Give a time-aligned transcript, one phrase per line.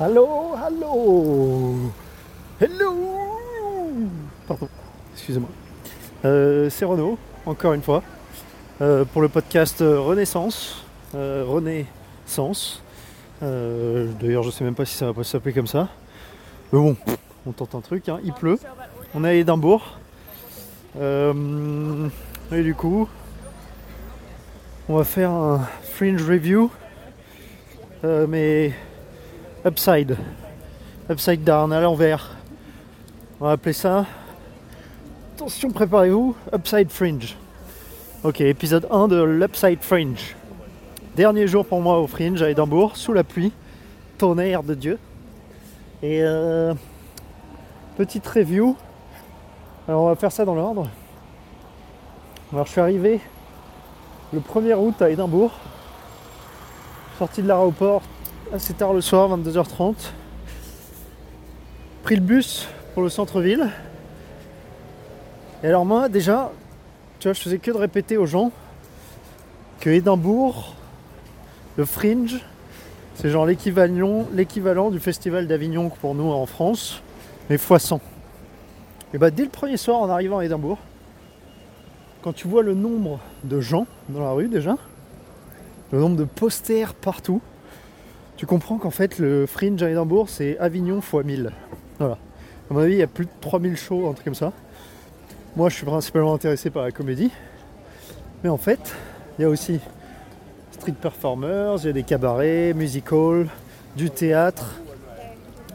[0.00, 1.74] Allô, allô,
[2.60, 2.96] hello.
[4.48, 4.68] Pardon,
[5.14, 5.48] excusez-moi.
[6.24, 8.02] Euh, c'est Renaud, encore une fois,
[8.80, 10.84] euh, pour le podcast Renaissance.
[11.14, 12.82] Euh, Renaissance.
[13.42, 15.88] Euh, D'ailleurs, je sais même pas si ça va pas s'appeler comme ça.
[16.72, 16.96] Mais bon,
[17.46, 18.08] on tente un truc.
[18.08, 18.18] hein.
[18.24, 18.58] Il pleut.
[19.14, 19.98] On est à Édimbourg.
[20.96, 23.08] Et du coup,
[24.88, 26.70] on va faire un fringe review.
[28.02, 28.72] Mais
[29.64, 30.16] upside.
[31.08, 32.36] Upside down, à l'envers.
[33.40, 34.06] On va appeler ça.
[35.34, 36.34] Attention, préparez-vous.
[36.52, 37.36] Upside Fringe.
[38.24, 40.36] Ok, épisode 1 de l'Upside Fringe.
[41.16, 43.52] Dernier jour pour moi au Fringe à Édimbourg, sous la pluie.
[44.18, 44.98] Tonnerre de Dieu.
[46.02, 46.74] Et euh,
[47.96, 48.76] petite review.
[49.86, 50.88] Alors on va faire ça dans l'ordre.
[52.52, 53.20] Alors je suis arrivé
[54.32, 55.52] le 1er août à Édimbourg.
[57.18, 58.02] Sorti de l'aéroport
[58.52, 59.94] assez tard le soir, 22h30.
[62.02, 63.70] Pris le bus pour le centre-ville.
[65.62, 66.52] Et alors moi déjà,
[67.18, 68.52] tu vois, je faisais que de répéter aux gens
[69.80, 70.74] que Édimbourg,
[71.76, 72.40] le Fringe,
[73.14, 77.00] c'est genre l'équivalent, du festival d'Avignon pour nous en France,
[77.48, 78.00] mais fois 100.
[79.14, 80.78] Et bah dès le premier soir en arrivant à Édimbourg,
[82.20, 84.76] quand tu vois le nombre de gens dans la rue déjà,
[85.90, 87.40] le nombre de posters partout,
[88.42, 91.52] tu comprends qu'en fait le Fringe à Édimbourg c'est Avignon x 1000.
[92.00, 92.18] Voilà.
[92.68, 94.52] À mon avis, il y a plus de 3000 shows, un truc comme ça.
[95.54, 97.30] Moi, je suis principalement intéressé par la comédie.
[98.42, 98.96] Mais en fait,
[99.38, 99.78] il y a aussi
[100.72, 103.46] street performers, il y a des cabarets, music hall,
[103.96, 104.80] du théâtre.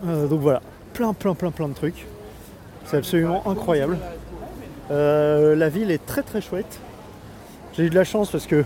[0.06, 2.06] Euh, donc voilà, plein, plein, plein, plein de trucs.
[2.84, 3.98] C'est absolument incroyable.
[4.92, 6.81] Euh, la ville est très, très chouette.
[7.78, 8.66] J'ai eu de la chance parce que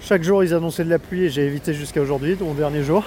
[0.00, 3.02] chaque jour ils annonçaient de la pluie et j'ai évité jusqu'à aujourd'hui, mon dernier jour.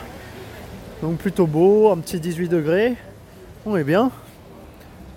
[1.04, 2.96] Donc plutôt beau, un petit 18 degrés.
[3.66, 4.10] On est bien.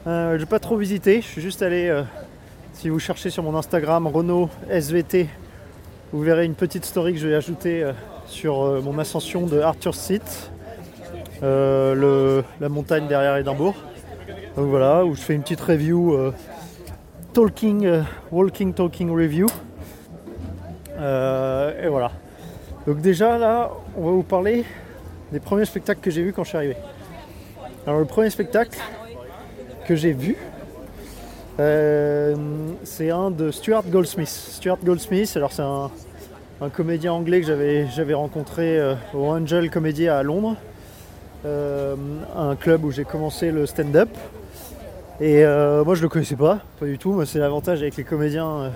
[0.08, 2.02] Euh, j'ai pas trop visité, je suis juste allé, euh,
[2.72, 5.28] si vous cherchez sur mon Instagram Renault SVT,
[6.12, 7.92] vous verrez une petite story que je vais ajouter euh,
[8.26, 10.50] sur euh, mon ascension de Arthur Seat,
[11.40, 13.76] la montagne derrière Édimbourg.
[14.56, 16.32] Donc voilà, où je fais une petite review,
[17.32, 19.46] talking, walking talking review.
[20.98, 22.10] Et voilà.
[22.88, 24.64] Donc déjà là, on va vous parler
[25.32, 26.76] des premiers spectacles que j'ai vus quand je suis arrivé.
[27.86, 28.78] Alors le premier spectacle
[29.86, 30.36] que j'ai vu,
[31.58, 32.34] euh,
[32.84, 34.28] c'est un de Stuart Goldsmith.
[34.28, 35.90] Stuart Goldsmith, alors c'est un,
[36.60, 40.56] un comédien anglais que j'avais, rencontré euh, au Angel Comedy à Londres,
[41.44, 41.96] euh,
[42.36, 44.10] un club où j'ai commencé le stand-up.
[45.18, 47.24] Et moi je le connaissais pas, pas du tout.
[47.24, 48.70] C'est l'avantage avec les comédiens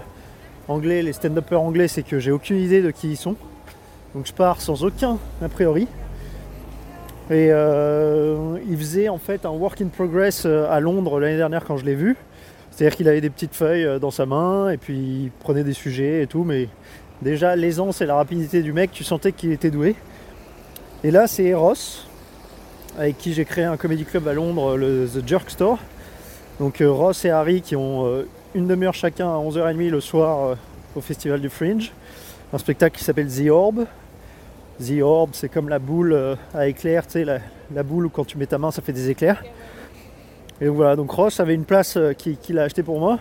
[0.68, 3.36] anglais, les stand-uppers anglais, c'est que j'ai aucune idée de qui ils sont.
[4.14, 5.86] Donc je pars sans aucun a priori.
[7.30, 11.64] Et euh, il faisait en fait un work in progress euh, à Londres l'année dernière
[11.64, 12.16] quand je l'ai vu.
[12.72, 15.72] C'est-à-dire qu'il avait des petites feuilles euh, dans sa main et puis il prenait des
[15.72, 16.68] sujets et tout, mais
[17.22, 19.94] déjà l'aisance et la rapidité du mec, tu sentais qu'il était doué.
[21.04, 22.08] Et là c'est Ross,
[22.98, 25.78] avec qui j'ai créé un comedy club à Londres, le The Jerk Store.
[26.58, 28.24] Donc Ross et Harry qui ont
[28.56, 30.56] une demi-heure chacun à 11h30 le soir
[30.96, 31.92] au festival du Fringe.
[32.52, 33.86] Un spectacle qui s'appelle The Orb.
[34.80, 38.24] The Orb, c'est comme la boule euh, à éclairs, tu sais, la, boule où quand
[38.24, 39.42] tu mets ta main ça fait des éclairs.
[40.60, 43.18] Et voilà, donc Ross avait une place euh, qui- qu'il a acheté pour moi,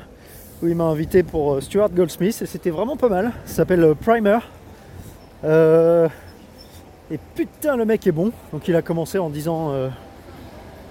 [0.63, 3.31] où il m'a invité pour euh, Stuart Goldsmith, et c'était vraiment pas mal.
[3.45, 4.39] Ça s'appelle Primer.
[7.11, 8.31] Et putain, le mec est bon.
[8.53, 9.73] Donc il a commencé en disant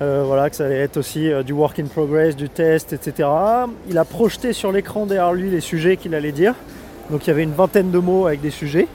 [0.01, 3.29] voilà, que ça allait être aussi du work in progress, du test, etc.
[3.89, 6.55] Il a projeté sur l'écran derrière lui les sujets qu'il allait dire.
[7.11, 8.89] Donc il y avait une vingtaine de mots avec des sujets.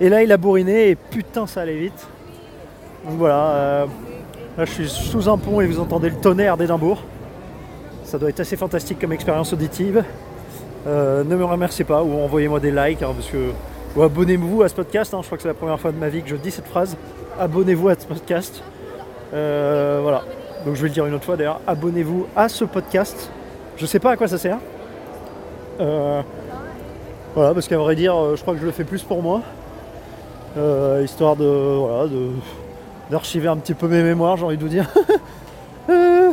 [0.00, 2.06] Et là, il a bourriné et putain, ça allait vite.
[3.06, 3.86] Donc voilà, euh,
[4.56, 7.02] là je suis sous un pont et vous entendez le tonnerre d'Édimbourg.
[8.04, 10.02] Ça doit être assez fantastique comme expérience auditive.
[10.86, 13.50] Euh, ne me remerciez pas ou envoyez-moi des likes hein, parce que
[13.96, 15.14] ou abonnez-vous à ce podcast.
[15.14, 15.20] hein.
[15.22, 16.96] je crois que c'est la première fois de ma vie que je dis cette phrase.
[17.38, 18.62] Abonnez-vous à ce podcast.
[19.32, 20.22] Euh, voilà.
[20.64, 21.60] Donc je vais le dire une autre fois d'ailleurs.
[21.66, 23.30] Abonnez-vous à ce podcast.
[23.76, 24.58] Je sais pas à quoi ça sert.
[25.78, 29.42] Voilà, parce qu'à vrai dire, je crois que je le fais plus pour moi.
[30.56, 32.28] Euh, histoire de voilà de
[33.10, 34.88] d'archiver un petit peu mes mémoires, j'ai envie de vous dire.
[35.90, 36.32] Euh,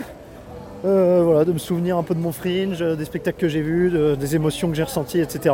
[0.86, 3.90] euh, voilà, de me souvenir un peu de mon fringe, des spectacles que j'ai vus,
[3.92, 5.54] de- des émotions que j'ai ressenties, etc.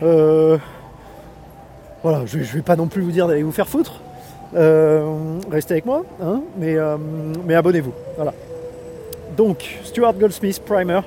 [0.00, 0.60] Voilà,
[2.24, 4.00] je, vais pas non plus vous dire d'aller vous faire foutre.
[4.54, 6.76] Restez avec moi, hein, mais,
[7.46, 7.92] mais abonnez-vous.
[8.16, 8.32] Voilà.
[9.36, 11.00] Donc, Stuart Goldsmith, Primer.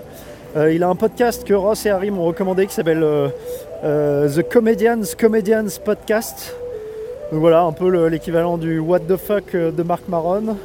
[0.56, 3.04] Il a un podcast que Ross et Harry m'ont recommandé qui s'appelle
[3.84, 6.56] euh, euh, The Comedians Comedians Podcast.
[7.32, 10.58] Donc voilà, un peu l'équivalent du What the fuck de Marc Maron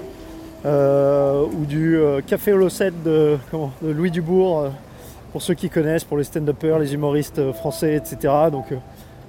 [0.65, 1.97] ou du
[2.27, 3.37] Café Holocète de,
[3.83, 4.71] de Louis Dubourg
[5.31, 8.33] pour ceux qui connaissent, pour les stand-uppers, les humoristes français, etc.
[8.51, 8.67] Donc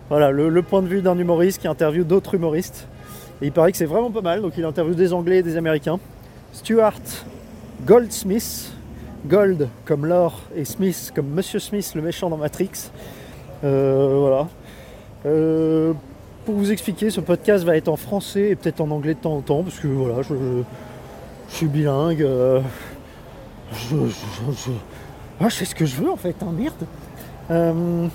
[0.09, 2.87] voilà, le, point de vue d'un humoriste qui interviewe d'autres humoristes.
[3.41, 5.57] Et il paraît que c'est vraiment pas mal, donc il interviewe des Anglais et des
[5.57, 5.99] Américains.
[6.53, 7.25] Stuart
[7.85, 8.71] Goldsmith,
[9.27, 12.89] Gold comme l'or et Smith comme Monsieur Smith, le méchant dans Matrix.
[13.63, 14.47] Euh, voilà.
[15.25, 15.93] Euh,
[16.45, 19.35] pour vous expliquer, ce podcast va être en français et peut-être en anglais de temps
[19.35, 20.35] en temps, parce que voilà, je,
[21.49, 22.21] suis bilingue.
[22.21, 22.61] Euh,
[23.89, 23.95] je,
[25.39, 28.09] ah, sais ce que je veux en fait, hein, merde.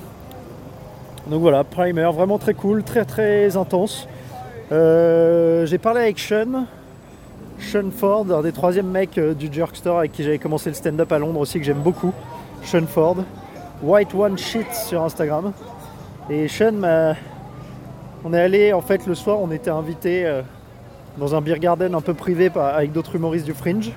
[1.30, 4.08] Donc voilà, primer, vraiment très cool, très très intense.
[4.70, 6.64] J'ai parlé avec Sean,
[7.58, 11.12] Sean Ford, un des troisièmes mecs du Jerk Store avec qui j'avais commencé le stand-up
[11.12, 12.12] à Londres aussi, que j'aime beaucoup.
[12.64, 13.16] Sean Ford.
[13.82, 15.52] White One Shit sur Instagram.
[16.30, 17.14] Et Sean m'a.
[18.24, 20.42] On est allé, en fait, le soir, on était invité euh,
[21.18, 23.90] dans un beer garden un peu privé avec d'autres humoristes du Fringe.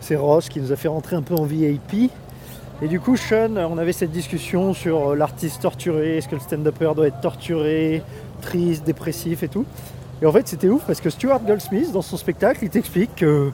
[0.00, 2.10] C'est Ross qui nous a fait rentrer un peu en VIP.
[2.82, 6.40] Et du coup, Sean, on avait cette discussion sur euh, l'artiste torturé, est-ce que le
[6.40, 8.02] stand-upper doit être torturé,
[8.42, 9.64] triste, dépressif et tout.
[10.22, 13.50] Et en fait, c'était ouf parce que Stuart Goldsmith, dans son spectacle, il t'explique que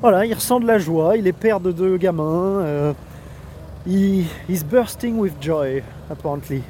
[0.00, 2.92] voilà, il ressent de la joie, il est père de deux gamins, euh,
[3.86, 6.62] il he's bursting with joy, apparently.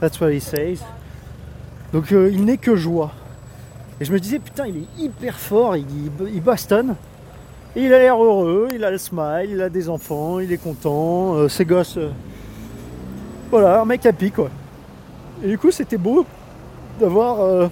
[0.00, 0.82] That's what he says.
[1.92, 3.12] Donc, euh, il n'est que joie.
[4.00, 6.96] Et je me disais, putain, il est hyper fort, il, bastonne.
[7.76, 11.34] Il a l'air heureux, il a le smile, il a des enfants, il est content,
[11.34, 11.96] euh, ses gosses.
[11.96, 12.10] Euh,
[13.50, 14.50] voilà, un mec happy quoi.
[15.44, 16.26] Et du coup, c'était beau
[16.98, 17.70] d'avoir.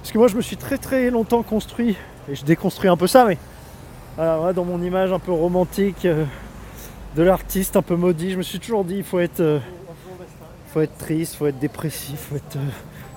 [0.00, 1.96] Parce que moi, je me suis très très longtemps construit,
[2.28, 3.38] et je déconstruis un peu ça, mais.
[4.16, 6.06] Voilà, dans mon image un peu romantique
[7.16, 9.60] de l'artiste un peu maudit, je me suis toujours dit il faut être.
[10.68, 12.58] faut être triste, faut être dépressif, faut être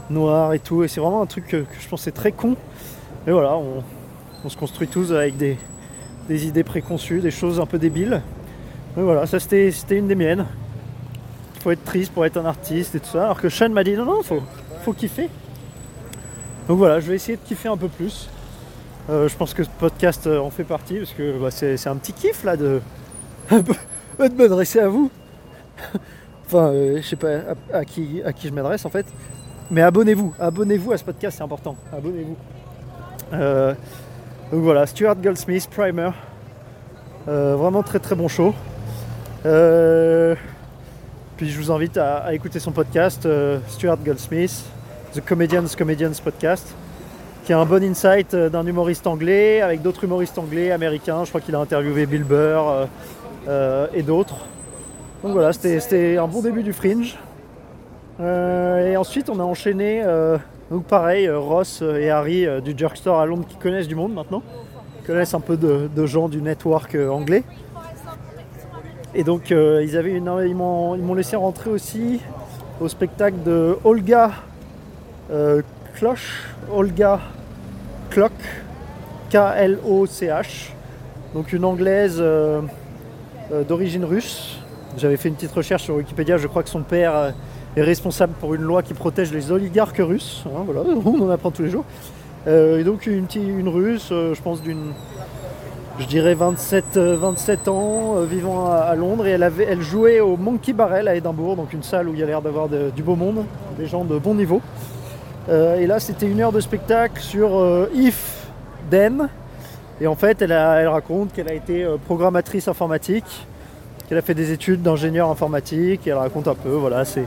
[0.10, 0.84] noir et tout.
[0.84, 2.56] Et c'est vraiment un truc que, je pensais très con.
[3.28, 5.58] Et voilà, on se construit tous avec des,
[6.30, 8.22] idées préconçues, des choses un peu débiles.
[8.96, 10.46] Mais voilà, ça c'était une des miennes.
[11.56, 13.26] Il faut être triste pour être un artiste et tout ça.
[13.26, 14.44] Alors que Sean m'a dit non, non, faut,
[14.84, 15.30] faut kiffer.
[16.68, 18.30] Donc voilà, je vais essayer de kiffer un peu plus.
[19.10, 21.96] Euh, je pense que ce podcast euh, en fait partie parce que bah, c'est un
[21.96, 22.82] petit kiff là de,
[23.52, 25.10] de m'adresser à vous.
[26.46, 27.30] enfin, euh, je sais pas
[27.74, 29.06] à, qui, je m'adresse en fait.
[29.72, 31.76] Mais abonnez-vous, abonnez-vous à ce podcast, c'est important.
[31.92, 32.36] Abonnez-vous.
[34.52, 36.12] Donc voilà, Stuart Goldsmith, Primer.
[37.28, 38.54] Euh, vraiment très très bon show.
[39.46, 40.36] Euh,
[41.38, 44.64] puis je vous invite à, écouter son podcast, euh, Stuart Goldsmith,
[45.14, 46.76] The Comedians Comedians Podcast,
[47.44, 51.24] qui a un bon insight d'un humoriste anglais avec d'autres humoristes anglais, américains.
[51.24, 52.88] Je crois qu'il a interviewé Bill Burr
[53.48, 54.38] et d'autres.
[55.24, 57.18] Donc voilà, c'était un bon début du Fringe.
[58.20, 60.04] et ensuite, on a enchaîné
[60.72, 63.94] donc pareil, euh, Ross euh, et Harry euh, du Jerkstore à Londres qui connaissent du
[63.94, 64.42] monde maintenant,
[65.06, 67.44] connaissent un peu de, gens du network anglais.
[69.14, 72.20] Et donc ils, avaient une, ils m'ont laissé rentrer aussi
[72.82, 74.32] au spectacle de Olga
[75.94, 77.22] Kloch, Olga
[78.10, 78.34] Klock,
[79.30, 80.72] K-L-O-C-H,
[81.34, 82.22] donc une anglaise
[83.68, 84.58] d'origine russe.
[84.98, 87.34] J'avais fait une petite recherche sur Wikipédia, je crois que son père
[87.76, 90.44] est responsable pour une loi qui protège les oligarques russes.
[90.48, 91.86] Hein, voilà, on en apprend tous les jours.
[92.48, 94.92] Euh, et donc une, une russe, euh, je pense d'une,
[96.00, 100.38] je dirais 27, 27 euh, ans, vivant à, Londres, et elle, avait, elle jouait au
[100.38, 103.16] Monkey Barrel à Édimbourg, donc une salle où il y a l'air d'avoir du beau
[103.16, 103.46] monde,
[103.78, 104.62] des gens de bon niveau.
[105.50, 108.48] et là, c'était une heure de spectacle sur If
[108.92, 109.30] Then.
[110.02, 110.54] Et en fait, elle,
[110.88, 113.48] raconte qu'elle a été programmatrice informatique,
[114.08, 117.26] qu'elle a fait des études d'ingénieur informatique, et elle raconte un peu, voilà, c'est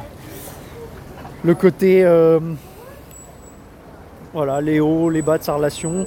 [1.45, 2.41] le côté euh,
[4.33, 6.07] voilà, les hauts, les bas de sa relation,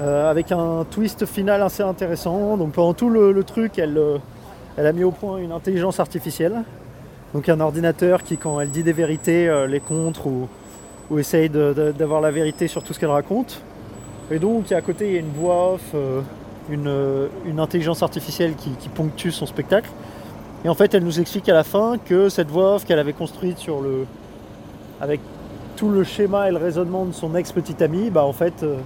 [0.00, 2.56] euh, avec un twist final assez intéressant.
[2.56, 4.18] Donc pendant tout le, truc, elle, euh,
[4.76, 6.62] a mis au point une intelligence artificielle.
[7.32, 12.30] Donc un ordinateur qui, quand elle dit des vérités, les contre ou essaye d'avoir la
[12.30, 13.60] vérité sur tout ce qu'elle raconte.
[14.30, 15.94] Et donc à côté, il y a une voix off,
[16.70, 19.90] une, intelligence artificielle qui, ponctue son spectacle.
[20.64, 23.12] Et en fait, elle nous explique à la fin que cette voix off qu'elle avait
[23.12, 24.06] construite sur le,
[25.00, 25.20] avec
[25.76, 28.78] tout le schéma et le raisonnement de son ex-petite amie, bah en fait euh,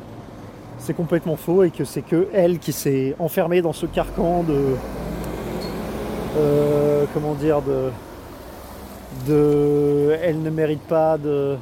[0.79, 4.75] c'est complètement faux et que c'est que elle qui s'est enfermée dans ce carcan de
[6.37, 7.91] euh, comment dire de
[10.23, 11.57] elle ne mérite pas de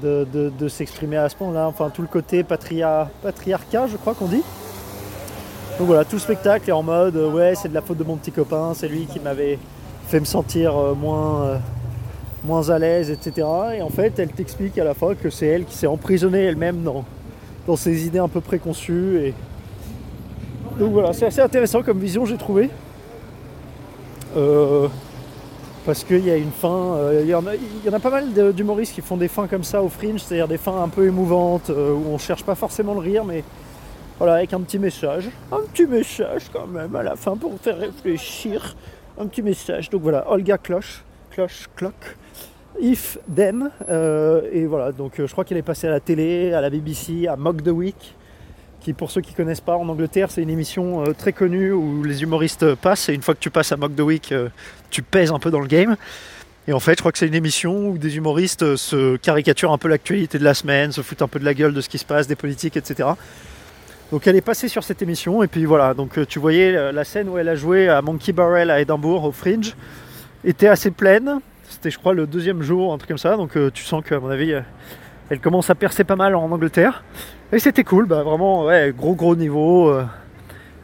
[0.00, 4.42] de, s'exprimer à ce point-là, enfin tout le côté patria, patriarcat je crois qu'on dit.
[5.78, 8.16] Donc voilà, tout le spectacle est en mode ouais c'est de la faute de mon
[8.16, 9.58] petit copain, c'est lui qui m'avait
[10.08, 11.60] fait me sentir euh, moins
[12.44, 13.46] moins à l'aise, etc.
[13.76, 16.82] Et en fait, elle t'explique à la fin que c'est elle qui s'est emprisonnée elle-même
[16.82, 17.04] dans,
[17.66, 19.32] dans ses idées un peu préconçues.
[20.78, 22.70] Donc voilà, c'est assez intéressant comme vision, j'ai trouvé.
[25.84, 29.00] Parce qu'il y a une fin, euh, il, y en a, pas mal d'humoristes qui
[29.00, 32.04] font des fins comme ça au fringe, c'est-à-dire des fins un peu émouvantes, euh, où
[32.08, 33.42] on cherche pas forcément le rire, mais
[34.18, 35.28] voilà, avec un petit message.
[35.50, 38.76] Un petit message quand même à la fin pour faire réfléchir.
[39.18, 39.90] Un petit message.
[39.90, 42.16] Donc voilà, Olga Cloche, Cloche, Clock,
[42.80, 43.70] If Them.
[43.88, 47.26] Euh, et voilà, donc je crois qu'elle est passée à la télé, à la BBC,
[47.26, 48.14] à Mock the Week
[48.82, 52.02] qui pour ceux qui connaissent pas en Angleterre c'est une émission euh, très connue où
[52.02, 54.48] les humoristes passent et une fois que tu passes à Mock the Week euh,
[54.90, 55.96] tu pèses un peu dans le game.
[56.68, 59.72] Et en fait je crois que c'est une émission où des humoristes euh, se caricaturent
[59.72, 61.88] un peu l'actualité de la semaine, se foutent un peu de la gueule de ce
[61.88, 63.10] qui se passe, des politiques etc.
[64.10, 65.94] Donc elle est passée sur cette émission et puis voilà.
[65.94, 69.32] Donc tu voyais la scène où elle a joué à Monkey Barrel à Édimbourg au
[69.32, 69.74] Fringe
[70.44, 71.40] était assez pleine.
[71.70, 73.36] C'était je crois le deuxième jour un truc comme ça.
[73.36, 74.52] Donc tu sens qu'à mon avis
[75.30, 77.02] elle commence à percer pas mal en Angleterre
[77.52, 79.90] et c'était cool, bah vraiment, gros gros niveau.
[79.90, 80.04] Euh,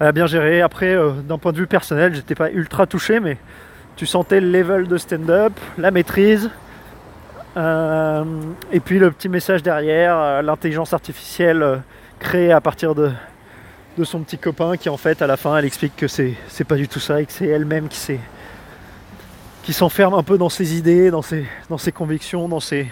[0.00, 0.60] elle a bien géré.
[0.60, 3.38] Après, euh, d'un point de vue personnel, j'étais pas ultra touché, mais
[3.96, 6.50] tu sentais le level de stand-up, la maîtrise.
[7.56, 8.25] Euh,
[8.70, 11.80] et puis le petit message derrière, l'intelligence artificielle
[12.20, 13.10] créée à partir de,
[13.96, 16.64] de son petit copain qui en fait à la fin elle explique que c'est, c'est
[16.64, 18.18] pas du tout ça et que c'est elle-même qui
[19.62, 22.87] qui s'enferme un peu dans ses idées, dans ses, dans ses convictions, dans ses,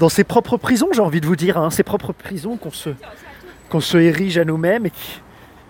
[0.00, 2.88] dans ses propres prisons, j'ai envie de vous dire, hein, ses propres prisons qu'on se,
[3.80, 5.20] se érige à nous-mêmes et qui,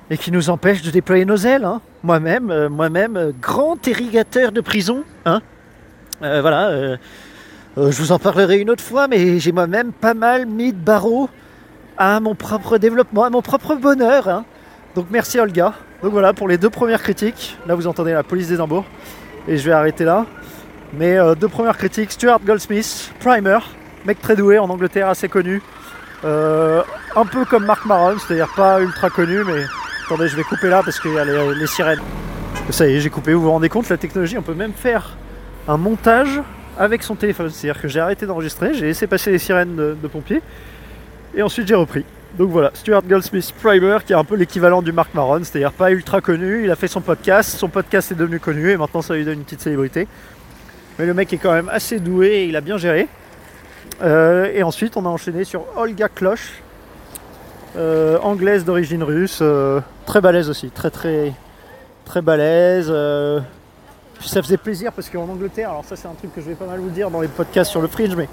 [0.09, 1.65] et qui nous empêchent de déployer nos ailes.
[1.65, 1.81] Hein.
[2.05, 5.03] Moi-même, euh, moi-même, euh, grand irrigateur de prison.
[5.27, 5.41] Hein.
[6.23, 6.97] Euh, voilà,
[7.77, 11.29] je vous en parlerai une autre fois, mais j'ai moi-même pas mal mis de barreaux
[11.99, 14.45] à mon propre développement, à mon propre bonheur.
[14.95, 15.75] Donc merci Olga.
[16.05, 17.59] Donc voilà pour les deux premières critiques.
[17.67, 18.87] Là vous entendez la police des Imbourgs.
[19.49, 20.27] Et je vais arrêter là.
[20.93, 23.59] Mais deux premières critiques, Stuart Goldsmith, Primer,
[24.05, 25.63] mec très doué en Angleterre, assez connu.
[26.25, 26.83] Euh,
[27.17, 29.65] un peu comme Mark Maron, c'est-à-dire pas ultra connu, mais
[30.07, 32.01] attendez, je vais couper là parce qu'il y a les, sirènes.
[32.71, 33.33] Ça y est, j'ai coupé.
[33.33, 35.17] Vous vous rendez compte, la technologie, on peut même faire
[35.67, 36.41] un montage
[36.79, 37.51] avec son téléphone.
[37.51, 40.43] C'est-à-dire que j'ai arrêté d'enregistrer, j'ai laissé passer les sirènes de, pompiers,
[41.35, 42.05] et ensuite j'ai repris.
[42.39, 45.91] Donc voilà, Stuart Goldsmith Primer, qui est un peu l'équivalent du Mark Maron, c'est-à-dire pas
[45.91, 46.65] ultra connu.
[46.65, 49.39] Il a fait son podcast, son podcast est devenu connu, et maintenant ça lui donne
[49.39, 50.07] une petite célébrité.
[50.99, 53.09] Mais le mec est quand même assez doué et il a bien géré.
[54.03, 56.63] Euh, et ensuite, on a enchaîné sur Olga Kloch,
[57.77, 61.33] euh, anglaise d'origine russe, euh, très balèze aussi, très très
[62.05, 62.93] très balèze.
[64.21, 66.67] ça faisait plaisir parce qu'en Angleterre, alors ça c'est un truc que je vais pas
[66.67, 68.29] mal vous dire dans les podcasts sur le fringe, mais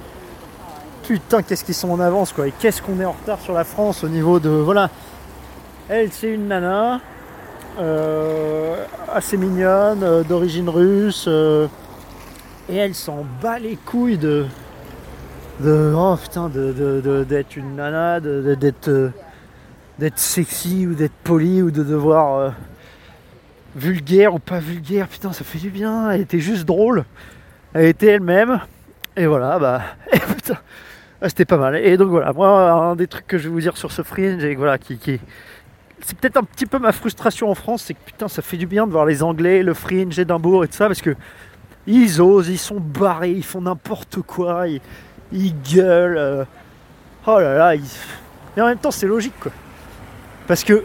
[1.04, 3.64] putain qu'est-ce qu'ils sont en avance quoi, et qu'est-ce qu'on est en retard sur la
[3.64, 4.90] France au niveau de voilà.
[5.90, 7.00] Elle c'est une nana
[9.14, 11.30] assez mignonne, d'origine russe,
[12.70, 14.48] et elle s'en bat les couilles de
[15.60, 19.12] de oh putain de, d'être une nana, d'être euh,
[19.98, 22.50] d'être sexy ou d'être poli ou de devoir euh,
[23.76, 27.06] vulgaire ou pas vulgaire, putain ça fait du bien, elle était juste drôle,
[27.74, 28.60] elle était elle-même,
[29.16, 29.82] et voilà bah
[30.36, 30.58] putain
[31.20, 31.76] ah, c'était pas mal.
[31.78, 34.44] Et donc voilà, moi un des trucs que je vais vous dire sur ce fringe
[34.44, 35.20] et voilà qui, qui
[36.00, 38.68] c'est peut-être un petit peu ma frustration en France, c'est que putain ça fait du
[38.68, 41.16] bien de voir les Anglais, le fringe, Édimbourg et tout ça parce que
[41.88, 44.68] ils osent, ils sont barrés, ils font n'importe quoi,
[45.34, 46.17] gueulent.
[46.17, 46.43] Euh,
[47.25, 47.81] oh là là,
[48.55, 49.51] mais en même temps c'est logique quoi.
[50.48, 50.84] Parce que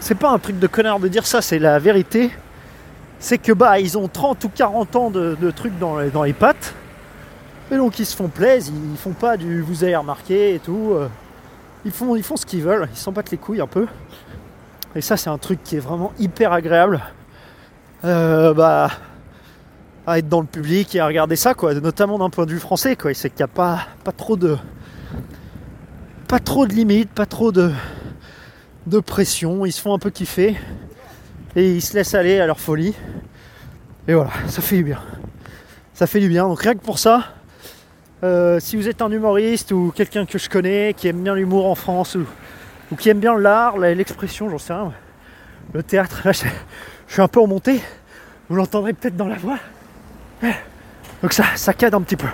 [0.00, 2.30] c'est pas un truc de connard de dire ça, c'est la vérité.
[3.18, 6.74] C'est que bah ils ont 30 ou 40 ans de, trucs dans dans les pattes.
[7.70, 10.92] Et donc ils se font plaisir, ils font pas du vous avez remarqué et tout.
[10.92, 11.08] Euh.
[11.84, 13.86] Ils font, ils font ce qu'ils veulent, ils s'en battent les couilles un peu.
[14.94, 17.00] Et ça c'est un truc qui est vraiment hyper agréable.
[18.04, 18.90] Euh, bah
[20.06, 22.58] à être dans le public et à regarder ça, quoi, notamment d'un point de vue
[22.58, 23.14] français, quoi.
[23.14, 24.56] C'est qu'il n'y a pas, pas trop de.
[26.28, 27.72] Pas trop de limites, pas trop de,
[28.86, 29.66] de pression.
[29.66, 30.56] Ils se font un peu kiffer.
[31.54, 32.94] Et ils se laissent aller à leur folie.
[34.08, 35.00] Et voilà, ça fait du bien.
[35.92, 36.48] Ça fait du bien.
[36.48, 37.34] Donc rien que pour ça,
[38.24, 41.66] euh, si vous êtes un humoriste ou quelqu'un que je connais qui aime bien l'humour
[41.66, 42.24] en France ou,
[42.90, 44.92] ou qui aime bien l'art, l'expression, j'en sais rien,
[45.74, 46.44] le théâtre, là je,
[47.08, 47.80] je suis un peu remonté.
[48.48, 49.58] Vous l'entendrez peut-être dans la voix.
[51.22, 52.26] Donc ça, ça cadre un petit peu.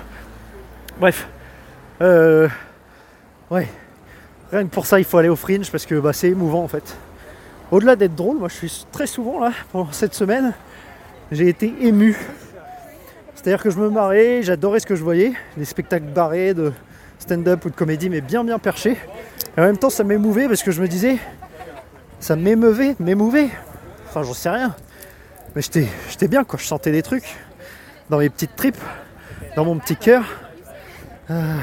[0.99, 1.27] Bref.
[2.01, 2.49] Euh,
[3.51, 3.67] ouais.
[4.51, 6.67] Rien que pour ça, il faut aller au fringe parce que bah, c'est émouvant en
[6.67, 6.97] fait.
[7.71, 10.53] Au-delà d'être drôle, moi je suis très souvent là, pendant cette semaine,
[11.31, 12.17] j'ai été ému.
[13.35, 16.73] C'est-à-dire que je me marrais, j'adorais ce que je voyais, les spectacles barrés de
[17.19, 18.97] stand-up ou de comédie, mais bien bien perchés.
[19.55, 21.17] Et en même temps, ça m'émouvait parce que je me disais,
[22.19, 23.49] ça m'émeuvait, m'émouvait.
[24.09, 24.75] Enfin, j'en sais rien.
[25.55, 27.37] Mais j'étais bien quoi, je sentais des trucs
[28.09, 28.81] dans mes petites tripes,
[29.55, 30.23] dans mon petit cœur.
[31.29, 31.55] Euh,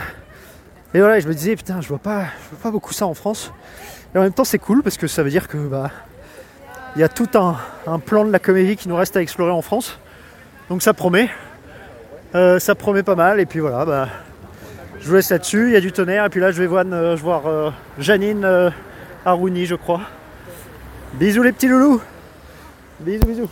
[0.94, 3.14] et voilà, je me disais, putain, je vois pas, je vois pas beaucoup ça en
[3.14, 3.52] France.
[4.14, 5.90] Et en même temps, c'est cool parce que ça veut dire que bah,
[6.96, 9.60] il y a tout un, plan de la comédie qui nous reste à explorer en
[9.60, 9.98] France.
[10.70, 11.28] Donc ça promet.
[12.34, 13.40] Euh, ça promet pas mal.
[13.40, 14.08] Et puis voilà, bah,
[15.00, 15.66] je vous laisse là-dessus.
[15.66, 16.24] Il y a du tonnerre.
[16.24, 18.72] Et puis là, je vais voir, euh, voir euh, Janine
[19.26, 20.00] Harouni, je crois.
[21.14, 22.00] Bisous les petits loulous.
[23.00, 23.50] Bisous, bisous.